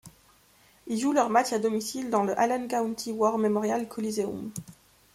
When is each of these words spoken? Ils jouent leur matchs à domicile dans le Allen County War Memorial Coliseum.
Ils 0.87 0.99
jouent 0.99 1.13
leur 1.13 1.29
matchs 1.29 1.53
à 1.53 1.59
domicile 1.59 2.09
dans 2.09 2.23
le 2.23 2.33
Allen 2.39 2.67
County 2.67 3.11
War 3.11 3.37
Memorial 3.37 3.87
Coliseum. 3.87 4.51